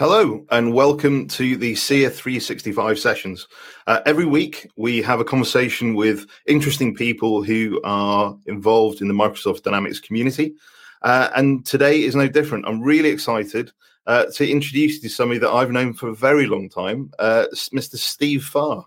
[0.00, 3.46] Hello, and welcome to the SEER 365 sessions.
[3.86, 9.12] Uh, every week, we have a conversation with interesting people who are involved in the
[9.12, 10.54] Microsoft Dynamics community.
[11.02, 12.64] Uh, and today is no different.
[12.66, 13.72] I'm really excited
[14.06, 17.44] uh, to introduce you to somebody that I've known for a very long time, uh,
[17.52, 17.96] Mr.
[17.96, 18.86] Steve Farr.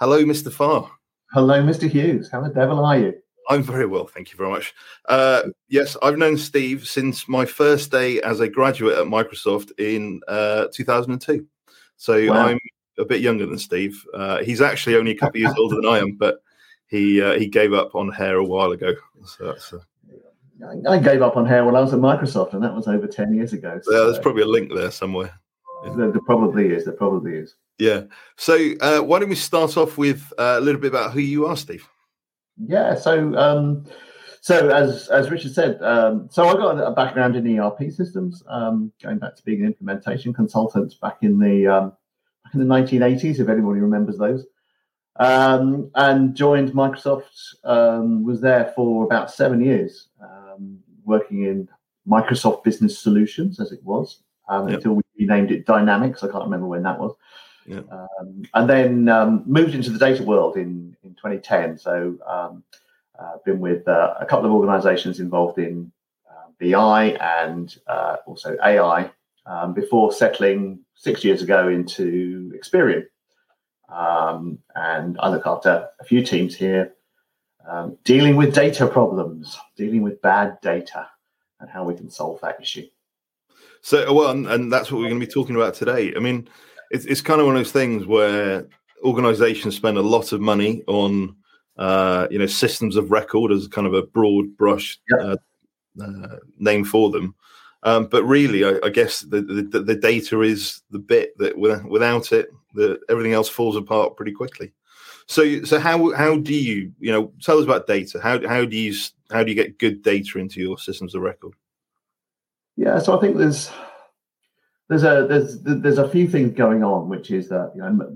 [0.00, 0.50] Hello, Mr.
[0.50, 0.90] Farr.
[1.34, 1.90] Hello, Mr.
[1.90, 2.30] Hughes.
[2.30, 3.12] How the devil are you?
[3.48, 4.74] I'm very well, thank you very much.
[5.08, 10.20] Uh, yes, I've known Steve since my first day as a graduate at Microsoft in
[10.28, 11.46] uh, 2002.
[11.96, 12.46] So wow.
[12.46, 12.58] I'm
[12.98, 14.02] a bit younger than Steve.
[14.14, 16.42] Uh, he's actually only a couple of years older than I am, but
[16.86, 18.94] he uh, he gave up on hair a while ago.
[19.26, 22.88] So uh, I gave up on hair when I was at Microsoft, and that was
[22.88, 23.80] over 10 years ago.
[23.82, 23.92] So.
[23.92, 25.38] Yeah, there's probably a link there somewhere.
[25.96, 26.84] There, there probably is.
[26.84, 27.56] There probably is.
[27.78, 28.04] Yeah.
[28.36, 31.56] So uh, why don't we start off with a little bit about who you are,
[31.56, 31.86] Steve?
[32.56, 32.94] Yeah.
[32.94, 33.84] So, um,
[34.40, 38.92] so as as Richard said, um, so I got a background in ERP systems, um,
[39.02, 41.92] going back to being an implementation consultant back in the um,
[42.44, 44.44] back in the 1980s, if anybody remembers those.
[45.16, 47.54] Um, and joined Microsoft.
[47.64, 51.68] Um, was there for about seven years, um, working in
[52.06, 54.68] Microsoft Business Solutions, as it was, yep.
[54.68, 56.22] until we renamed it Dynamics.
[56.22, 57.14] I can't remember when that was.
[57.66, 57.80] Yeah.
[57.90, 61.78] Um, and then um, moved into the data world in, in 2010.
[61.78, 62.62] So um,
[63.18, 65.90] uh, been with uh, a couple of organizations involved in
[66.28, 69.10] uh, BI and uh, also AI
[69.46, 73.06] um, before settling six years ago into Experian.
[73.88, 76.94] Um, and I look after a few teams here
[77.66, 81.08] um, dealing with data problems, dealing with bad data,
[81.60, 82.86] and how we can solve that issue.
[83.80, 86.12] So, well, and, and that's what we're going to be talking about today.
[86.16, 86.48] I mean,
[86.90, 88.66] it's, it's kind of one of those things where
[89.02, 91.36] organizations spend a lot of money on
[91.76, 95.36] uh, you know systems of record as kind of a broad brush uh,
[96.02, 97.34] uh, name for them.
[97.82, 102.32] Um, but really, I, I guess the, the, the data is the bit that without
[102.32, 104.72] it, the, everything else falls apart pretty quickly.
[105.26, 108.20] So, so how how do you you know tell us about data?
[108.22, 108.94] How how do you
[109.30, 111.54] how do you get good data into your systems of record?
[112.76, 113.70] Yeah, so I think there's
[114.88, 118.10] there's a there's there's a few things going on, which is that you know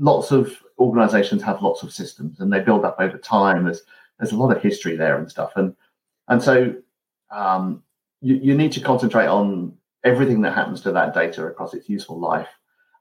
[0.00, 3.64] lots of organisations have lots of systems and they build up over time.
[3.64, 3.82] There's
[4.18, 5.74] there's a lot of history there and stuff, and
[6.28, 6.74] and so
[7.30, 7.82] um,
[8.20, 9.72] you, you need to concentrate on
[10.04, 12.48] everything that happens to that data across its useful life.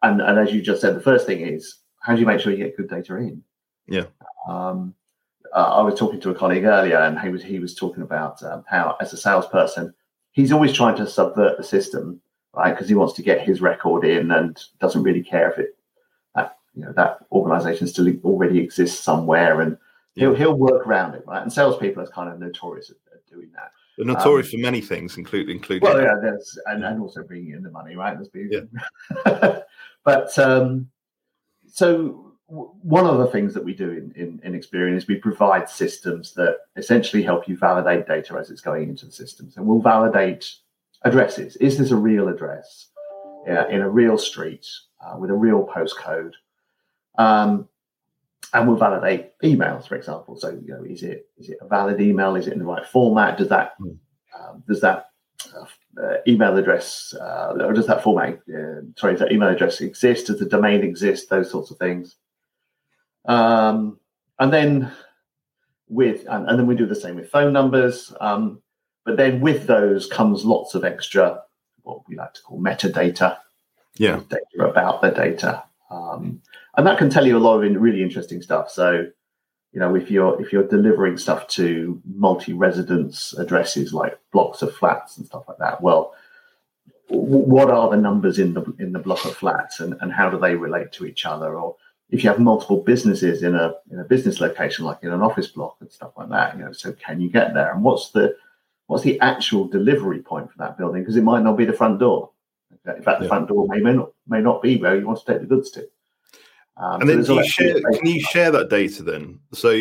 [0.03, 2.51] And and as you just said, the first thing is how do you make sure
[2.51, 3.43] you get good data in?
[3.87, 4.05] Yeah.
[4.47, 4.93] Um,
[5.53, 8.43] uh, I was talking to a colleague earlier, and he was he was talking about
[8.43, 9.93] um, how, as a salesperson,
[10.31, 12.21] he's always trying to subvert the system
[12.57, 12.73] right?
[12.73, 15.77] Because he wants to get his record in and doesn't really care if it
[16.33, 19.77] that you know that organization still already exists somewhere, and
[20.15, 21.43] he'll he'll work around it, right?
[21.43, 23.71] And salespeople are kind of notorious at, at doing that.
[23.95, 27.51] They're notorious um, for many things, including including well, yeah, there's and, and also bringing
[27.51, 28.15] in the money, right?
[28.15, 28.69] There's been,
[29.25, 29.59] yeah.
[30.03, 30.89] but um,
[31.67, 35.69] so one of the things that we do in, in, in Experian is we provide
[35.69, 39.81] systems that essentially help you validate data as it's going into the systems, and we'll
[39.81, 40.49] validate
[41.07, 41.55] addresses.
[41.57, 42.89] Is this a real address
[43.49, 44.65] uh, in a real street
[45.01, 46.33] uh, with a real postcode?
[47.17, 47.67] Um,
[48.53, 50.37] and we'll validate emails, for example.
[50.37, 52.35] So, you know, is it is it a valid email?
[52.35, 53.37] Is it in the right format?
[53.37, 53.97] Does that mm.
[54.37, 55.09] um, does that
[56.01, 58.39] uh, email address uh, or does that format?
[58.47, 60.27] Uh, sorry, does that email address exist?
[60.27, 61.29] Does the domain exist?
[61.29, 62.15] Those sorts of things.
[63.25, 63.99] Um,
[64.39, 64.91] and then
[65.89, 68.13] with and, and, then we do the same with phone numbers.
[68.21, 68.61] Um,
[69.07, 71.41] but then with those comes lots of extra,
[71.83, 73.37] what we like to call metadata.
[73.95, 74.19] Yeah.
[74.29, 75.63] Data about the data.
[75.89, 76.41] Um,
[76.75, 78.69] and that can tell you a lot of really interesting stuff.
[78.69, 79.07] So,
[79.71, 85.17] you know, if you're if you're delivering stuff to multi-residence addresses like blocks of flats
[85.17, 86.13] and stuff like that, well,
[87.07, 90.37] what are the numbers in the in the block of flats and, and how do
[90.37, 91.55] they relate to each other?
[91.55, 91.77] Or
[92.09, 95.47] if you have multiple businesses in a in a business location, like in an office
[95.47, 97.71] block and stuff like that, you know, so can you get there?
[97.73, 98.35] And what's the
[98.87, 101.01] what's the actual delivery point for that building?
[101.01, 102.31] Because it might not be the front door.
[102.85, 103.29] In fact, the yeah.
[103.29, 105.69] front door may, may not may not be where you want to take the goods
[105.71, 105.87] to.
[106.77, 109.39] Um, and then so you share, can you share that data then?
[109.53, 109.71] So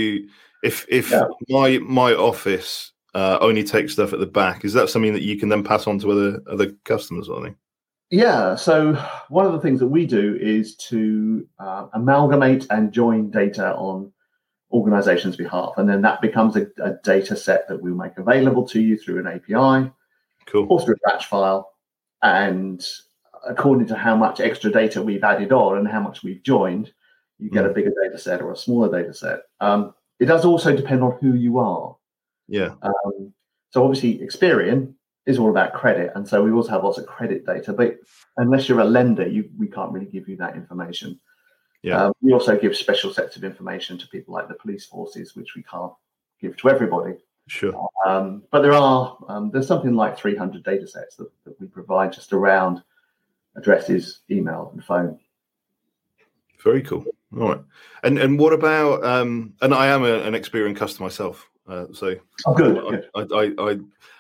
[0.62, 1.26] if if yeah.
[1.48, 5.38] my my office uh, only takes stuff at the back, is that something that you
[5.38, 7.28] can then pass on to other other customers?
[7.28, 7.56] or anything?
[8.10, 8.54] Yeah.
[8.54, 8.94] So
[9.28, 14.12] one of the things that we do is to uh, amalgamate and join data on
[14.72, 15.74] organization's behalf.
[15.76, 19.20] And then that becomes a, a, data set that we'll make available to you through
[19.20, 19.90] an API
[20.46, 20.66] cool.
[20.68, 21.72] or through a batch file.
[22.22, 22.84] And
[23.46, 26.92] according to how much extra data we've added on and how much we've joined,
[27.38, 27.70] you get mm.
[27.70, 29.40] a bigger data set or a smaller data set.
[29.60, 31.96] Um, it does also depend on who you are.
[32.48, 32.74] Yeah.
[32.82, 33.32] Um,
[33.70, 34.94] so obviously, Experian
[35.26, 37.72] is all about credit, and so we also have lots of credit data.
[37.72, 37.98] But
[38.36, 41.20] unless you're a lender, you we can't really give you that information.
[41.82, 42.06] Yeah.
[42.06, 45.54] Um, we also give special sets of information to people like the police forces, which
[45.54, 45.92] we can't
[46.40, 47.14] give to everybody.
[47.48, 47.88] Sure.
[48.04, 52.12] Um, but there are um, there's something like 300 data sets that, that we provide
[52.12, 52.82] just around
[53.56, 55.18] addresses, email, and phone.
[56.62, 57.04] Very cool.
[57.38, 57.60] All right.
[58.02, 61.48] And and what about um and I am a, an Experian customer myself.
[61.68, 62.14] Uh, so
[62.46, 63.04] Oh, good.
[63.14, 63.78] I, I, I, I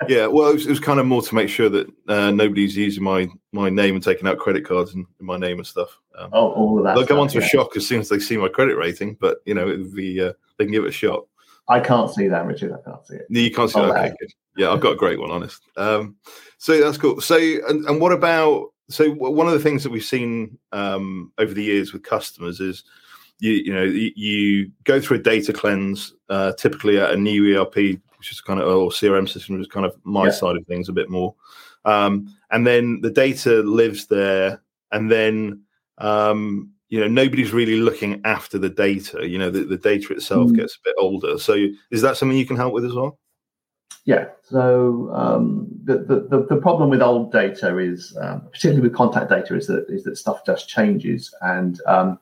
[0.08, 2.76] yeah, well, it was, it was kind of more to make sure that uh, nobody's
[2.76, 5.96] using my my name and taking out credit cards in, in my name and stuff.
[6.18, 6.94] Um, Oh, all of that.
[6.94, 9.38] they'll go stuff, onto a shock as soon as they see my credit rating, but
[9.46, 11.24] you know, it would be uh, they can give it a shot.
[11.68, 12.72] I can't see that, Richard.
[12.72, 13.26] I can't see it.
[13.28, 14.04] No, You can't see Oh, that.
[14.06, 14.30] Okay, good.
[14.56, 15.62] Yeah, I've got a great one, honest.
[15.76, 16.16] Um,
[16.58, 17.20] so that's cool.
[17.20, 18.70] So, and, and what about?
[18.88, 22.84] So, one of the things that we've seen um, over the years with customers is,
[23.38, 27.58] you you know, you, you go through a data cleanse, uh, typically at a new
[27.58, 27.74] ERP,
[28.18, 30.30] which is kind of or CRM system, which is kind of my Yeah.
[30.30, 31.34] side of things a bit more,
[31.84, 34.62] um, and then the data lives there,
[34.92, 35.62] and then
[35.98, 39.28] um, you know nobody's really looking after the data.
[39.28, 40.56] You know, the, the data itself Mm.
[40.56, 41.38] gets a bit older.
[41.38, 43.18] So, is that something you can help with as well?
[44.04, 44.26] Yeah.
[44.44, 49.28] So um, the, the the the problem with old data is, um, particularly with contact
[49.30, 52.18] data, is that is that stuff just changes, and um,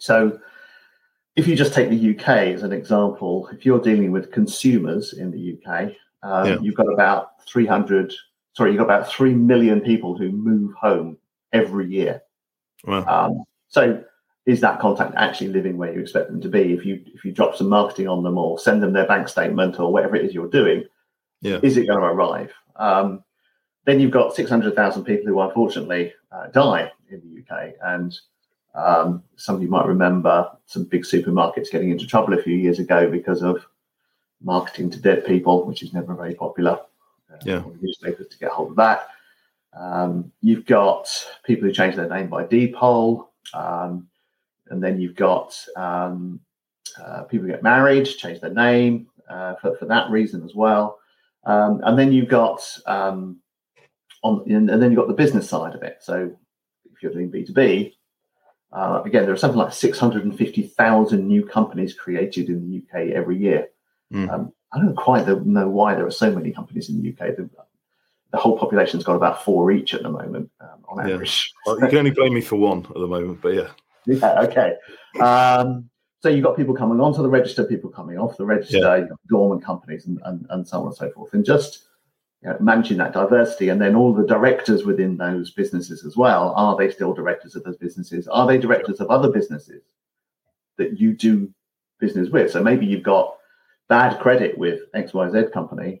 [0.00, 0.40] so
[1.36, 5.30] if you just take the UK as an example, if you're dealing with consumers in
[5.30, 5.92] the UK,
[6.22, 6.58] um, Yeah.
[6.60, 8.12] you've got about 300.
[8.54, 11.18] Sorry, you've got about three million people who move home
[11.52, 12.22] every year.
[12.84, 14.02] Well, Um, so
[14.46, 16.72] is that contact actually living where you expect them to be?
[16.72, 19.78] If you if you drop some marketing on them or send them their bank statement
[19.78, 20.84] or whatever it is you're doing,
[21.42, 21.60] Yeah.
[21.62, 22.52] is it going to arrive?
[22.76, 23.22] Um,
[23.84, 27.74] then you've got 600,000 people who unfortunately uh, die in the UK.
[27.82, 28.18] And
[28.74, 32.78] um, some of you might remember some big supermarkets getting into trouble a few years
[32.78, 33.64] ago because of
[34.42, 36.78] marketing to dead people, which is never very popular.
[37.32, 37.62] Uh, Yeah.
[37.80, 39.08] Newspapers to get hold of that.
[39.72, 41.08] Um, you've got
[41.44, 43.30] people who change their name by deed poll.
[43.54, 44.08] Um,
[44.68, 46.40] and then you've got um,
[47.02, 50.98] uh, people who get married, change their name uh, for, for that reason as well.
[51.44, 53.40] Um, and then you've got um,
[54.22, 55.98] on, and and then you've got the business side of it.
[56.00, 56.30] So
[56.92, 57.96] if you're doing B two B,
[58.72, 62.70] uh, again, there are something like six hundred and fifty thousand new companies created in
[62.70, 63.68] the UK every year.
[64.12, 64.30] Mm.
[64.32, 67.36] Um, I don't quite know why there are so many companies in the UK.
[67.36, 67.50] The,
[68.30, 71.14] the whole population's got about four each at the moment um, on Yeah.
[71.14, 71.52] average.
[71.66, 73.68] well, you can only blame me for one at the moment, but yeah,
[74.06, 74.76] Yeah, okay.
[75.20, 75.90] Um,
[76.22, 78.96] so you've got people coming onto the register, people coming off the register, Yeah.
[78.96, 81.34] you've got dormant companies, and, and, and so on and so forth.
[81.34, 81.86] And just
[82.42, 86.54] you know, managing that diversity, and then all the directors within those businesses as well.
[86.56, 88.28] Are they still directors of those businesses?
[88.28, 89.82] Are they directors of other businesses
[90.78, 91.52] that you do
[91.98, 92.50] business with?
[92.50, 93.36] So maybe you've got
[93.88, 96.00] bad credit with XYZ company,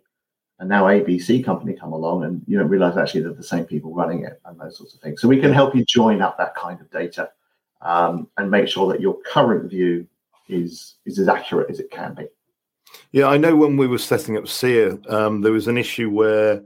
[0.58, 3.94] and now ABC company come along, and you don't realize actually they're the same people
[3.94, 5.20] running it, and those sorts of things.
[5.20, 7.30] So we can help you join up that kind of data
[7.82, 10.06] um, and make sure that your current view
[10.48, 12.26] is is as accurate as it can be.
[13.12, 13.26] Yeah.
[13.26, 16.62] I know when we were setting up SEER, um, there was an issue where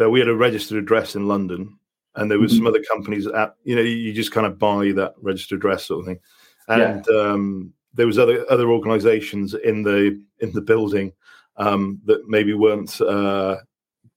[0.00, 1.78] uh, we had a registered address in London,
[2.16, 2.56] and there was Mhm.
[2.58, 6.00] some other companies at you know you just kind of buy that registered address sort
[6.00, 6.20] of thing,
[6.68, 11.12] and um, there was other other organisations in the in the building
[11.56, 13.56] um, that maybe weren't uh,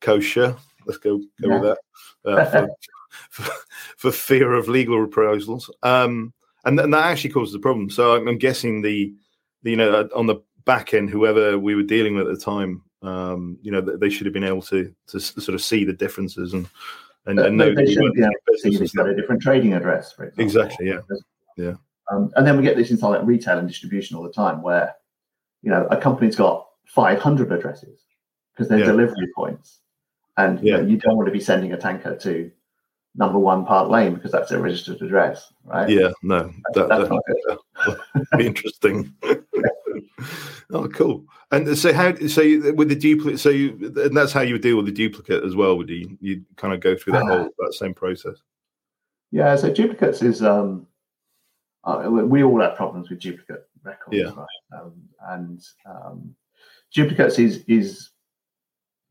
[0.02, 0.56] kosher.
[0.86, 1.78] Let's go go with that.
[2.26, 2.70] Uh, for,
[3.30, 3.52] for,
[3.98, 6.34] for fear of legal reprisals, um,
[6.66, 7.90] and, and that actually causes a problem.
[7.90, 9.14] So I'm, I'm guessing the,
[9.64, 12.82] the you know on the back end, whoever we were dealing with at the time,
[13.02, 16.54] um, you know, they should have been able to to sort of see the differences
[16.54, 16.68] and
[17.28, 20.12] and, and know they should be able to see they've got a different trading address,
[20.12, 20.44] for example.
[20.44, 21.00] Exactly, yeah.
[21.58, 21.74] Yeah.
[22.12, 24.96] Um, and then we get this inside like retail and distribution all the time, where
[25.62, 28.06] you know a company's got 500 addresses
[28.54, 28.86] because they're Yeah.
[28.86, 29.82] delivery points,
[30.38, 32.52] and you, know, you don't want to be sending a tanker to
[33.16, 35.90] number one Park Lane because that's a registered address, right?
[35.90, 37.24] Yeah, no, that, That's that, not
[37.86, 37.98] good.
[38.16, 39.14] would be interesting.
[40.72, 41.26] oh, cool.
[41.52, 42.16] And so, how?
[42.28, 44.92] So you, with the duplicate, so you, and that's how you would deal with the
[44.92, 45.78] duplicate as well.
[45.78, 46.18] Would you?
[46.22, 48.38] You kind of go through that Uh, whole that same process.
[49.32, 50.88] Yeah, so duplicates is um,
[51.84, 54.32] uh, we all have problems with duplicate records, Yeah.
[54.36, 54.82] right?
[54.82, 54.94] Um,
[55.28, 56.36] and um,
[56.94, 58.10] duplicates is is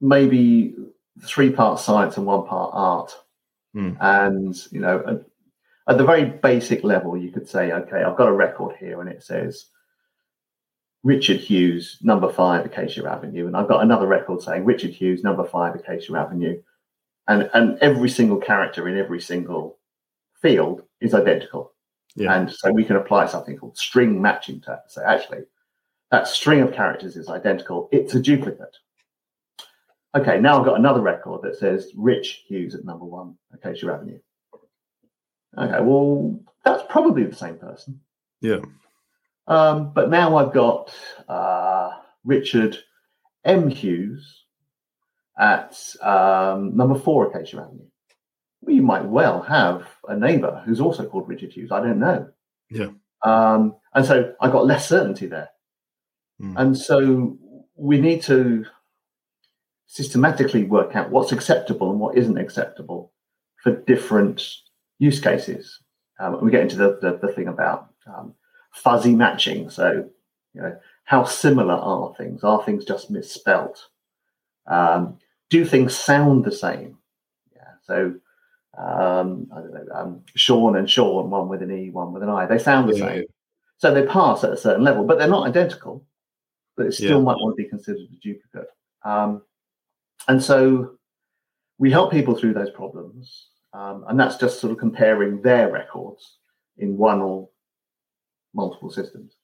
[0.01, 0.75] maybe
[1.23, 3.17] three parts science and one part art.
[3.75, 3.93] Hmm.
[4.01, 5.25] And you know, at,
[5.89, 9.09] at the very basic level, you could say, okay, I've got a record here, and
[9.09, 9.67] it says
[11.05, 15.45] Richard Hughes, number five, Acacia Avenue, and I've got another record saying Richard Hughes, number
[15.45, 16.61] five, Acacia Avenue,
[17.29, 19.79] and and every single character in every single
[20.41, 21.73] field is identical.
[22.17, 22.35] Yeah.
[22.35, 25.43] And so we can apply something called string matching to So actually,
[26.11, 27.89] that string of characters is identical.
[27.93, 28.77] It's a duplicate.
[30.15, 34.21] okay, now I've got another record that says Rich Hughes at number one, Acacia Avenue.
[35.59, 38.01] Okay, well, that's probably the same person.
[38.41, 38.61] Yeah.
[39.47, 40.95] Um, but now I've got
[41.29, 41.91] uh,
[42.25, 42.79] Richard
[43.45, 43.69] M.
[43.69, 44.45] Hughes
[45.39, 47.87] at um, number four Acacia Avenue.
[48.67, 51.71] You might well have a neighbor who's also called Richard Hughes.
[51.71, 52.29] I don't know.
[52.71, 52.89] Yeah.
[53.23, 55.51] Um, and so I got less certainty there.
[56.41, 56.55] Mm.
[56.57, 57.39] And so
[57.77, 58.65] we need to
[59.87, 63.13] systematically work out what's acceptable and what isn't acceptable
[63.63, 64.43] for different
[64.99, 65.81] use cases.
[66.19, 68.35] Um, we get into the, the, the thing about um,
[68.75, 69.71] fuzzy matching.
[69.71, 70.11] So,
[70.53, 72.45] you know, how similar are things?
[72.45, 73.89] Are things just misspelt?
[74.67, 75.19] Um,
[75.51, 76.99] do things sound the same?
[77.55, 77.73] Yeah.
[77.83, 78.15] So,
[78.77, 82.29] um, I don't know, um, Sean and Sean, one with an E, one with an
[82.29, 83.09] I, they sound the Yeah.
[83.09, 83.25] same.
[83.79, 86.05] So they pass at a certain level, but they're not identical.
[86.77, 87.25] But it still Yeah.
[87.25, 88.71] might want to be considered a duplicate.
[89.05, 89.43] Um,
[90.27, 90.99] and so
[91.79, 93.49] we help people through those problems.
[93.73, 96.39] Um, and that's just sort of comparing their records
[96.79, 97.49] in one or
[98.55, 99.37] multiple systems.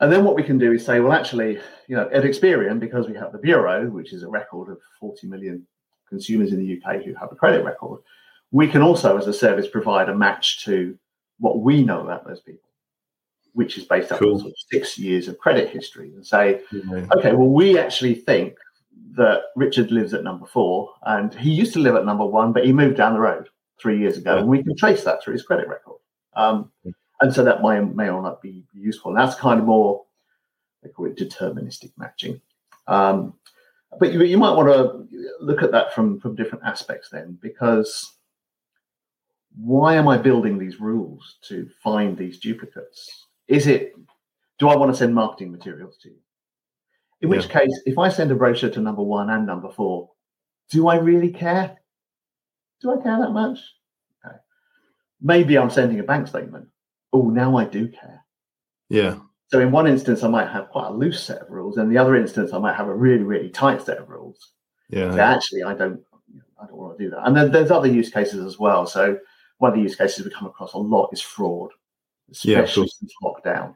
[0.00, 1.58] And then what we can do is say, well, actually,
[1.88, 5.26] you know, at Experian, because we have the Bureau, which is a record of 40
[5.26, 5.66] million
[6.08, 8.00] consumers in the UK who have a credit record,
[8.52, 10.96] we can also, as a service provider, match to
[11.40, 12.68] what we know about those people,
[13.54, 14.38] which is based on Cool.
[14.38, 17.06] sort of six years of credit history, and say, Yeah.
[17.16, 18.56] okay, well, we actually think
[19.16, 22.64] that Richard lives at number four, and he used to live at number one, but
[22.64, 23.48] he moved down the road
[23.80, 24.40] three years ago, Yeah.
[24.40, 25.98] and we can trace that through his credit record.
[26.34, 26.70] Um,
[27.20, 29.10] and so that may, may or not be useful.
[29.10, 30.04] And that's kind of more,
[30.82, 32.40] they call it deterministic matching.
[32.86, 33.34] Um,
[33.98, 35.06] but you, you might want to
[35.40, 38.12] look at that from, from different aspects then, because
[39.56, 43.26] why am I building these rules to find these duplicates?
[43.48, 43.94] Is it,
[44.58, 46.16] do I want to send marketing materials to you?
[47.20, 50.10] In which case, if I send a brochure to number one and number four,
[50.70, 51.76] do I really care?
[52.80, 53.58] Do I care that much?
[54.24, 54.36] Okay.
[55.20, 56.68] Maybe I'm sending a bank statement.
[57.12, 58.24] Oh, now I do care.
[58.88, 59.18] Yeah.
[59.48, 61.98] So in one instance, I might have quite a loose set of rules, and the
[61.98, 64.52] other instance, I might have a really, really tight set of rules.
[64.90, 65.10] Yeah.
[65.12, 66.00] So actually, I don't,
[66.60, 67.26] I don't want to do that.
[67.26, 68.86] And then there's other use cases as well.
[68.86, 69.18] So
[69.58, 71.70] one of the use cases we come across a lot is fraud,
[72.30, 72.98] especially course.
[72.98, 73.74] since lockdown,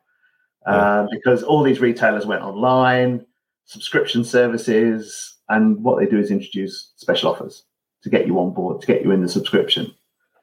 [0.66, 1.00] Yeah.
[1.00, 3.24] um, because all these retailers went online,
[3.64, 7.64] subscription services, and what they do is introduce special offers
[8.02, 9.86] to get you on board, to get you in the subscription.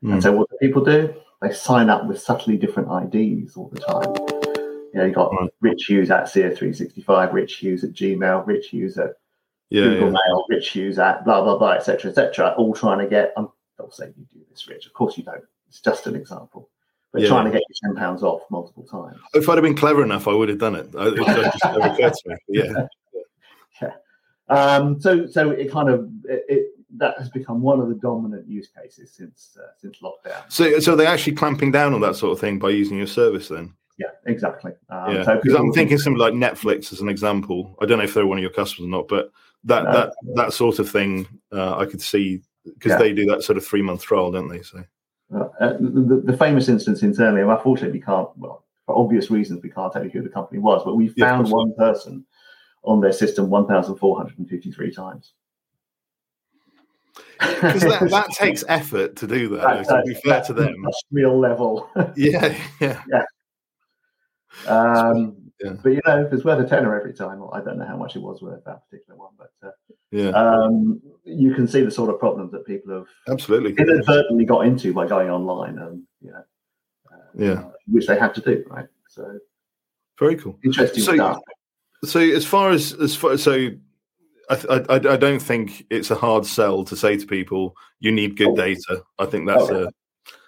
[0.04, 0.14] Mm.
[0.14, 1.14] And so what do people do?
[1.42, 4.14] They sign up with subtly different IDs all the time.
[4.94, 5.50] You know, you got Right.
[5.62, 9.14] Rich Hughes at Seer365, Rich Hughes at Gmail, Rich Hughes at
[9.70, 9.84] Yeah.
[9.86, 10.12] Google yeah.
[10.28, 12.10] Mail, Rich Hughes at blah blah blah, etc.
[12.10, 12.54] etc.
[12.58, 13.34] all trying to get.
[13.38, 14.86] Um, they'll say you do this, Rich.
[14.88, 15.44] Of course you don't.
[15.70, 16.70] It's just an example.
[17.14, 17.30] But Yeah.
[17.30, 19.18] trying to get you ten pounds off multiple times.
[19.34, 20.88] If I'd have been clever enough, I would have done it.
[20.98, 22.36] I- just never occurred to me.
[23.82, 23.94] Yeah.
[24.50, 26.68] Um, so so it kind of it, it
[26.98, 30.42] that has become one of the dominant use cases since uh, since lockdown.
[30.50, 33.48] So, so they're actually clamping down on that sort of thing by using your service
[33.48, 33.74] then?
[34.00, 34.72] Yeah, exactly.
[34.90, 35.24] Um, yeah.
[35.24, 37.78] so Because I'm people- thinking something like Netflix as an example.
[37.82, 39.32] I don't know if they're one of your customers or not, but
[39.66, 39.92] that No.
[39.92, 42.98] that that sort of thing uh, I could see because Yeah.
[42.98, 44.62] they do that sort of three month trial, don't they?
[44.62, 44.84] So
[45.32, 49.70] Uh, the, the famous instance internally, and unfortunately, we can't, well, for obvious reasons, we
[49.70, 52.26] can't tell you who the company was, but we found one person
[52.84, 55.34] on their system 1,453 times.
[57.40, 59.88] Because that, that takes effort to do that.
[59.88, 60.76] though, to be fair to them.
[61.12, 61.90] Real level.
[62.16, 63.02] Yeah, yeah,
[64.68, 65.74] um, Yeah.
[65.84, 68.16] But you know, if it's worth a tenner every time, I don't know how much
[68.16, 69.72] it was worth that particular one, but uh,
[70.12, 70.30] yeah.
[70.30, 73.76] um, you can see the sort of problems that people have Absolutely.
[73.78, 76.44] inadvertently got into by going online and you know,
[77.12, 77.64] uh, Yeah.
[77.88, 78.88] which they had to do, right?
[79.10, 79.38] So
[80.18, 80.58] Very cool.
[80.64, 81.40] interesting So- stuff.
[82.06, 83.70] So as far as as far so.
[84.50, 84.56] I,
[84.90, 88.50] I, I don't think it's a hard sell to say to people you need good
[88.50, 88.56] Oh.
[88.56, 89.04] data.
[89.20, 89.84] I think that's Oh.
[89.86, 89.90] a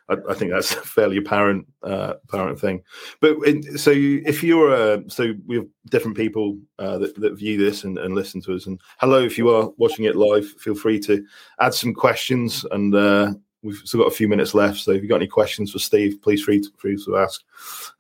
[0.10, 2.84] I, I think that's a fairly apparent uh, apparent thing.
[3.22, 7.38] But in, so you, if you're a so we have different people uh, that, that
[7.38, 8.66] view this and, and listen to us.
[8.66, 11.24] And hello, if you are watching it live, feel free to
[11.60, 12.66] add some questions.
[12.72, 14.80] And uh, we've still got a few minutes left.
[14.80, 17.42] So if you've got any questions for Steve, please free to, free to ask,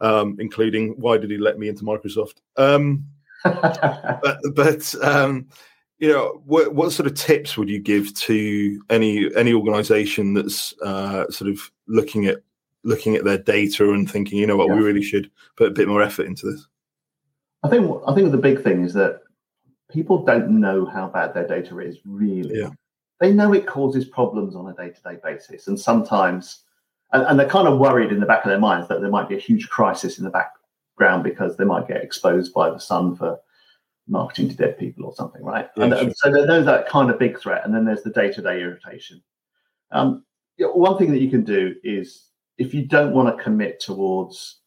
[0.02, 2.38] um, including why did he let me into Microsoft?
[2.58, 3.06] Um,
[3.44, 5.48] but but um,
[6.02, 10.74] you know what what sort of tips would you give to any any organization that's
[10.82, 12.40] uh, sort of looking at
[12.84, 15.88] looking at their data and thinking you know what we really should put a bit
[15.88, 16.68] more effort into this
[17.64, 19.22] I think I think the big thing is that
[19.92, 22.60] people don't know how bad their data is really.
[22.60, 22.70] Yeah.
[23.20, 26.64] They know it causes problems on a day-to-day basis, and sometimes,
[27.14, 29.30] and, and they're kind of worried in the back of their minds that there might
[29.30, 33.16] be a huge crisis in the background because they might get exposed by the sun
[33.16, 33.40] for
[34.12, 35.70] marketing to dead people or something, right?
[35.76, 36.02] Yeah, and, sure.
[36.02, 39.24] and, so there's that kind of big threat, and then there's the day-to-day irritation.
[39.92, 40.24] Um,
[40.58, 42.28] you know, one thing that you can do is
[42.58, 44.60] if you don't want to commit towards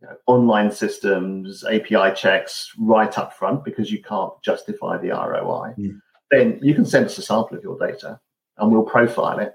[0.00, 5.74] you know, online systems, API checks right up front because you can't justify the ROI,
[5.78, 6.00] mm.
[6.30, 8.18] then you can send us a sample of your data
[8.58, 9.52] and we'll profile it.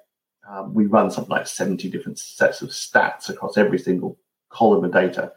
[0.50, 4.18] Um, we run something like 70 different sets of stats across every single
[4.50, 5.34] column of data.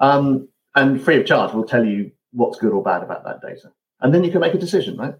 [0.00, 3.72] Um, and free of charge, we'll tell you what's good or bad about that data.
[4.00, 5.14] And then you can make a decision, right?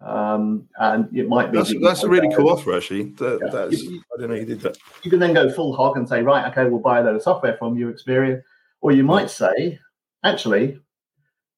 [0.00, 3.10] Um, and it might be that's, that that's a really cool offer, actually.
[3.14, 3.50] That, yeah.
[3.50, 4.78] that's, you, I don't know you did that.
[5.02, 7.22] You can then go full hog and say, right, okay, we'll buy a load of
[7.22, 8.42] software from you, Experian.
[8.80, 9.80] Or you might say,
[10.22, 10.78] actually,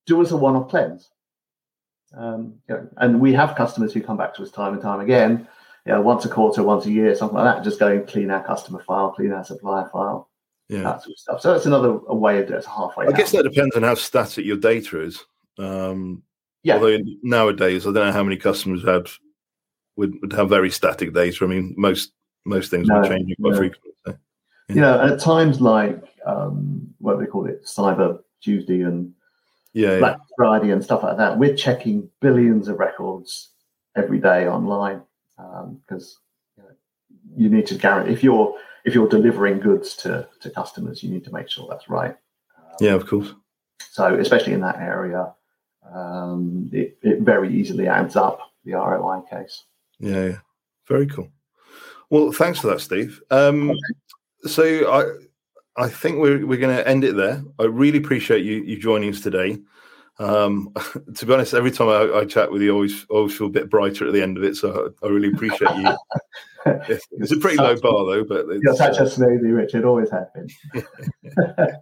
[0.06, 1.10] do us a one off cleanse.
[2.16, 5.00] Um, you know, and we have customers who come back to us time and time
[5.00, 5.46] again,
[5.84, 8.42] you know, once a quarter, once a year, something like that, just go clean our
[8.42, 10.29] customer file, clean our supplier file,
[10.70, 10.82] yeah.
[10.82, 11.40] that sort of stuff.
[11.40, 12.58] So that's another way of doing it.
[12.58, 13.04] It's halfway.
[13.04, 13.18] I down.
[13.18, 15.24] guess that depends on how static your data is.
[15.58, 16.22] Um,
[16.62, 16.74] yeah.
[16.74, 19.10] Although nowadays, I don't know how many customers have
[19.96, 21.44] would, would have very static data.
[21.44, 22.12] I mean, most
[22.44, 23.56] most things no, are changing quite no.
[23.56, 23.92] frequently.
[24.06, 24.16] So,
[24.68, 24.74] yeah.
[24.74, 29.12] You know, at times like um, what do they call it, Cyber Tuesday and
[29.72, 30.34] yeah, Black yeah.
[30.36, 33.50] Friday and stuff like that, we're checking billions of records
[33.96, 35.02] every day online
[35.36, 36.18] because
[36.56, 36.70] um, you, know,
[37.36, 41.24] you need to guarantee if you're if you're delivering goods to to customers, you need
[41.24, 42.16] to make sure that's right.
[42.58, 43.34] Um, yeah, of course.
[43.90, 45.32] So, especially in that area,
[45.92, 49.64] um, it, it very easily adds up the ROI case.
[49.98, 50.38] Yeah, yeah.
[50.86, 51.28] very cool.
[52.10, 53.22] Well, thanks for that, Steve.
[53.30, 53.78] Um, okay.
[54.44, 57.42] So I, I think we're we're going to end it there.
[57.58, 59.58] I really appreciate you you joining us today.
[60.18, 60.72] Um,
[61.14, 63.50] to be honest, every time I, I, chat with you, I always always feel a
[63.50, 64.56] bit brighter at the end of it.
[64.56, 65.88] So I, I really appreciate you.
[66.66, 69.84] it's a pretty low bar though, but you're such uh, a smoothie, Richard.
[69.84, 70.48] Always have been.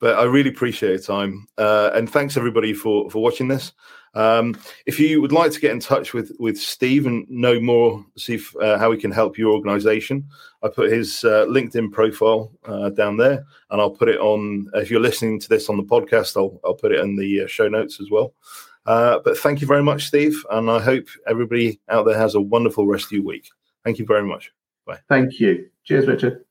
[0.00, 3.72] but I really appreciate your time, uh, and thanks everybody for for watching this.
[4.14, 8.04] Um, if you would like to get in touch with with Steve and know more,
[8.16, 10.26] see if, uh, how we can help your organisation,
[10.62, 14.68] I put his uh, LinkedIn profile uh, down there, and I'll put it on.
[14.74, 17.46] If you're listening to this on the podcast, I'll I'll put it in the uh,
[17.46, 18.34] show notes as well.
[18.86, 22.40] Uh, but thank you very much, Steve, and I hope everybody out there has a
[22.40, 23.50] wonderful rest of your week.
[23.84, 24.52] Thank you very much.
[24.86, 24.98] Bye.
[25.08, 25.68] Thank you.
[25.84, 26.44] Cheers, Richard.